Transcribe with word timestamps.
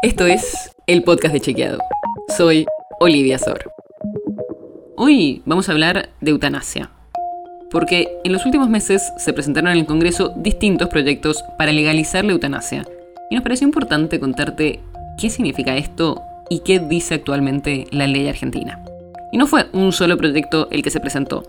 Esto 0.00 0.26
es 0.26 0.70
el 0.86 1.02
podcast 1.02 1.34
de 1.34 1.40
Chequeado. 1.40 1.78
Soy 2.36 2.66
Olivia 3.00 3.36
Sor. 3.36 3.72
Hoy 4.96 5.42
vamos 5.44 5.68
a 5.68 5.72
hablar 5.72 6.10
de 6.20 6.30
eutanasia. 6.30 6.92
Porque 7.68 8.06
en 8.22 8.32
los 8.32 8.46
últimos 8.46 8.68
meses 8.68 9.02
se 9.16 9.32
presentaron 9.32 9.72
en 9.72 9.78
el 9.78 9.86
Congreso 9.86 10.32
distintos 10.36 10.88
proyectos 10.88 11.42
para 11.58 11.72
legalizar 11.72 12.24
la 12.24 12.30
eutanasia. 12.30 12.86
Y 13.28 13.34
nos 13.34 13.42
pareció 13.42 13.66
importante 13.66 14.20
contarte 14.20 14.78
qué 15.18 15.30
significa 15.30 15.76
esto 15.76 16.22
y 16.48 16.60
qué 16.60 16.78
dice 16.78 17.14
actualmente 17.14 17.88
la 17.90 18.06
ley 18.06 18.28
argentina. 18.28 18.80
Y 19.32 19.36
no 19.36 19.48
fue 19.48 19.66
un 19.72 19.90
solo 19.90 20.16
proyecto 20.16 20.68
el 20.70 20.84
que 20.84 20.90
se 20.90 21.00
presentó. 21.00 21.42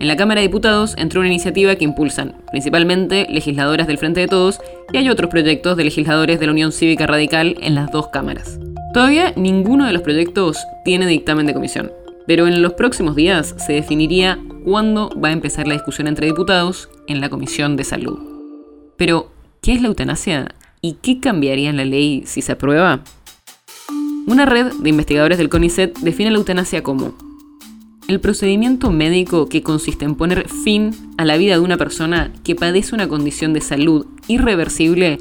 En 0.00 0.08
la 0.08 0.16
Cámara 0.16 0.40
de 0.40 0.46
Diputados 0.46 0.94
entró 0.96 1.20
una 1.20 1.28
iniciativa 1.28 1.76
que 1.76 1.84
impulsan 1.84 2.34
principalmente 2.50 3.26
legisladoras 3.28 3.86
del 3.86 3.98
Frente 3.98 4.20
de 4.20 4.28
Todos 4.28 4.58
y 4.94 4.96
hay 4.96 5.10
otros 5.10 5.28
proyectos 5.28 5.76
de 5.76 5.84
legisladores 5.84 6.40
de 6.40 6.46
la 6.46 6.52
Unión 6.52 6.72
Cívica 6.72 7.06
Radical 7.06 7.58
en 7.60 7.74
las 7.74 7.92
dos 7.92 8.08
cámaras. 8.08 8.58
Todavía 8.94 9.34
ninguno 9.36 9.86
de 9.86 9.92
los 9.92 10.00
proyectos 10.00 10.56
tiene 10.86 11.06
dictamen 11.06 11.44
de 11.44 11.52
comisión, 11.52 11.92
pero 12.26 12.46
en 12.46 12.62
los 12.62 12.72
próximos 12.72 13.14
días 13.14 13.54
se 13.58 13.74
definiría 13.74 14.38
cuándo 14.64 15.10
va 15.22 15.28
a 15.28 15.32
empezar 15.32 15.68
la 15.68 15.74
discusión 15.74 16.06
entre 16.06 16.28
diputados 16.28 16.88
en 17.06 17.20
la 17.20 17.28
Comisión 17.28 17.76
de 17.76 17.84
Salud. 17.84 18.18
Pero, 18.96 19.30
¿qué 19.60 19.74
es 19.74 19.82
la 19.82 19.88
eutanasia 19.88 20.54
y 20.80 20.94
qué 20.94 21.20
cambiaría 21.20 21.68
en 21.68 21.76
la 21.76 21.84
ley 21.84 22.22
si 22.24 22.40
se 22.40 22.52
aprueba? 22.52 23.00
Una 24.26 24.46
red 24.46 24.72
de 24.80 24.88
investigadores 24.88 25.36
del 25.36 25.50
CONICET 25.50 25.98
define 25.98 26.30
la 26.30 26.38
eutanasia 26.38 26.82
como 26.82 27.29
el 28.10 28.18
procedimiento 28.18 28.90
médico 28.90 29.48
que 29.48 29.62
consiste 29.62 30.04
en 30.04 30.16
poner 30.16 30.48
fin 30.48 30.90
a 31.16 31.24
la 31.24 31.36
vida 31.36 31.54
de 31.54 31.60
una 31.60 31.76
persona 31.76 32.32
que 32.42 32.56
padece 32.56 32.92
una 32.92 33.06
condición 33.06 33.52
de 33.52 33.60
salud 33.60 34.04
irreversible 34.26 35.18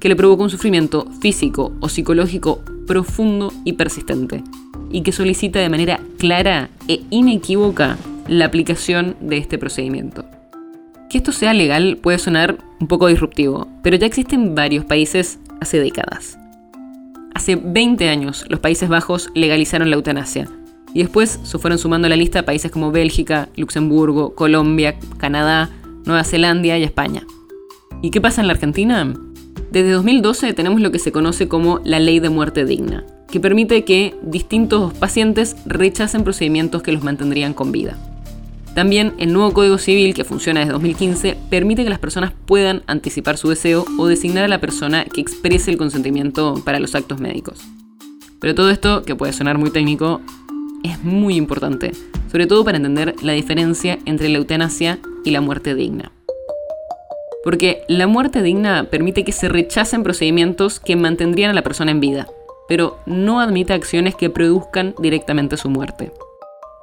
que 0.00 0.08
le 0.08 0.16
provoca 0.16 0.44
un 0.44 0.50
sufrimiento 0.50 1.06
físico 1.20 1.72
o 1.80 1.90
psicológico 1.90 2.62
profundo 2.86 3.52
y 3.64 3.74
persistente, 3.74 4.42
y 4.90 5.02
que 5.02 5.12
solicita 5.12 5.60
de 5.60 5.68
manera 5.68 6.00
clara 6.18 6.70
e 6.88 7.02
inequívoca 7.10 7.98
la 8.26 8.46
aplicación 8.46 9.16
de 9.20 9.36
este 9.36 9.58
procedimiento. 9.58 10.24
Que 11.10 11.18
esto 11.18 11.32
sea 11.32 11.52
legal 11.52 11.98
puede 12.00 12.18
sonar 12.18 12.56
un 12.80 12.88
poco 12.88 13.08
disruptivo, 13.08 13.68
pero 13.82 13.98
ya 13.98 14.06
existen 14.06 14.54
varios 14.54 14.86
países 14.86 15.38
hace 15.60 15.78
décadas. 15.78 16.38
Hace 17.34 17.56
20 17.56 18.08
años 18.08 18.46
los 18.48 18.60
Países 18.60 18.88
Bajos 18.88 19.28
legalizaron 19.34 19.90
la 19.90 19.96
eutanasia, 19.96 20.48
y 20.94 21.00
después 21.00 21.40
se 21.42 21.58
fueron 21.58 21.78
sumando 21.78 22.06
a 22.06 22.10
la 22.10 22.16
lista 22.16 22.44
países 22.44 22.70
como 22.70 22.90
Bélgica, 22.90 23.48
Luxemburgo, 23.56 24.34
Colombia, 24.34 24.98
Canadá, 25.18 25.70
Nueva 26.04 26.24
Zelanda 26.24 26.78
y 26.78 26.82
España. 26.82 27.24
¿Y 28.02 28.10
qué 28.10 28.20
pasa 28.20 28.40
en 28.40 28.46
la 28.46 28.54
Argentina? 28.54 29.12
Desde 29.70 29.92
2012 29.92 30.52
tenemos 30.54 30.80
lo 30.80 30.90
que 30.90 30.98
se 30.98 31.12
conoce 31.12 31.48
como 31.48 31.80
la 31.84 32.00
ley 32.00 32.18
de 32.18 32.28
muerte 32.28 32.64
digna, 32.64 33.04
que 33.30 33.40
permite 33.40 33.84
que 33.84 34.16
distintos 34.22 34.92
pacientes 34.94 35.56
rechacen 35.66 36.24
procedimientos 36.24 36.82
que 36.82 36.92
los 36.92 37.04
mantendrían 37.04 37.54
con 37.54 37.70
vida. 37.70 37.96
También 38.74 39.14
el 39.18 39.32
nuevo 39.32 39.52
Código 39.52 39.78
Civil, 39.78 40.14
que 40.14 40.24
funciona 40.24 40.60
desde 40.60 40.72
2015, 40.72 41.36
permite 41.50 41.84
que 41.84 41.90
las 41.90 41.98
personas 41.98 42.32
puedan 42.46 42.82
anticipar 42.86 43.36
su 43.36 43.48
deseo 43.48 43.84
o 43.98 44.06
designar 44.06 44.44
a 44.44 44.48
la 44.48 44.60
persona 44.60 45.04
que 45.04 45.20
exprese 45.20 45.70
el 45.70 45.76
consentimiento 45.76 46.60
para 46.64 46.78
los 46.78 46.94
actos 46.94 47.20
médicos. 47.20 47.60
Pero 48.40 48.54
todo 48.54 48.70
esto, 48.70 49.02
que 49.02 49.16
puede 49.16 49.32
sonar 49.32 49.58
muy 49.58 49.70
técnico, 49.70 50.20
es 50.84 51.02
muy 51.02 51.36
importante, 51.36 51.92
sobre 52.30 52.46
todo 52.46 52.64
para 52.64 52.76
entender 52.76 53.14
la 53.22 53.32
diferencia 53.32 53.98
entre 54.06 54.28
la 54.28 54.38
eutanasia 54.38 54.98
y 55.24 55.30
la 55.30 55.40
muerte 55.40 55.74
digna. 55.74 56.12
Porque 57.42 57.82
la 57.88 58.06
muerte 58.06 58.42
digna 58.42 58.84
permite 58.90 59.24
que 59.24 59.32
se 59.32 59.48
rechacen 59.48 60.02
procedimientos 60.02 60.78
que 60.78 60.96
mantendrían 60.96 61.50
a 61.50 61.54
la 61.54 61.62
persona 61.62 61.90
en 61.90 62.00
vida, 62.00 62.26
pero 62.68 62.98
no 63.06 63.40
admite 63.40 63.72
acciones 63.72 64.14
que 64.14 64.30
produzcan 64.30 64.94
directamente 64.98 65.56
su 65.56 65.70
muerte. 65.70 66.12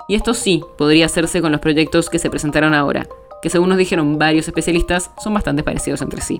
Y 0.08 0.16
esto 0.16 0.34
sí 0.34 0.62
podría 0.78 1.06
hacerse 1.06 1.42
con 1.42 1.52
los 1.52 1.62
proyectos 1.62 2.10
que 2.10 2.20
se 2.20 2.30
presentaron 2.30 2.74
ahora, 2.74 3.08
que 3.42 3.50
según 3.50 3.70
nos 3.70 3.78
dijeron 3.78 4.18
varios 4.18 4.48
especialistas 4.48 5.12
son 5.24 5.34
bastante 5.34 5.64
parecidos 5.64 6.02
entre 6.02 6.22
sí. 6.22 6.40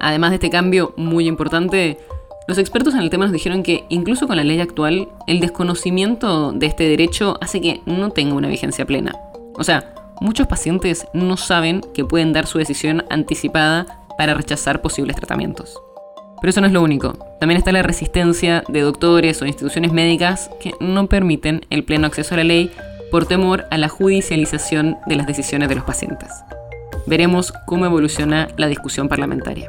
Además 0.00 0.30
de 0.30 0.36
este 0.36 0.50
cambio 0.50 0.92
muy 0.96 1.26
importante, 1.26 1.98
los 2.46 2.58
expertos 2.58 2.94
en 2.94 3.00
el 3.00 3.10
tema 3.10 3.24
nos 3.24 3.32
dijeron 3.32 3.62
que 3.64 3.84
incluso 3.88 4.28
con 4.28 4.36
la 4.36 4.44
ley 4.44 4.60
actual, 4.60 5.08
el 5.26 5.40
desconocimiento 5.40 6.52
de 6.52 6.66
este 6.66 6.88
derecho 6.88 7.38
hace 7.40 7.60
que 7.60 7.80
no 7.86 8.10
tenga 8.10 8.34
una 8.34 8.48
vigencia 8.48 8.86
plena. 8.86 9.16
O 9.54 9.64
sea, 9.64 9.92
muchos 10.20 10.46
pacientes 10.46 11.08
no 11.12 11.36
saben 11.36 11.80
que 11.92 12.04
pueden 12.04 12.32
dar 12.32 12.46
su 12.46 12.58
decisión 12.58 13.04
anticipada 13.10 13.86
para 14.16 14.34
rechazar 14.34 14.80
posibles 14.80 15.16
tratamientos. 15.16 15.76
Pero 16.40 16.50
eso 16.50 16.60
no 16.60 16.68
es 16.68 16.72
lo 16.72 16.82
único. 16.82 17.18
También 17.40 17.58
está 17.58 17.72
la 17.72 17.82
resistencia 17.82 18.62
de 18.68 18.80
doctores 18.80 19.42
o 19.42 19.46
instituciones 19.46 19.92
médicas 19.92 20.50
que 20.60 20.72
no 20.78 21.08
permiten 21.08 21.62
el 21.70 21.82
pleno 21.82 22.06
acceso 22.06 22.34
a 22.34 22.38
la 22.38 22.44
ley 22.44 22.70
por 23.10 23.26
temor 23.26 23.64
a 23.70 23.78
la 23.78 23.88
judicialización 23.88 24.98
de 25.06 25.16
las 25.16 25.26
decisiones 25.26 25.68
de 25.68 25.74
los 25.74 25.84
pacientes. 25.84 26.30
Veremos 27.06 27.52
cómo 27.66 27.86
evoluciona 27.86 28.48
la 28.56 28.68
discusión 28.68 29.08
parlamentaria. 29.08 29.68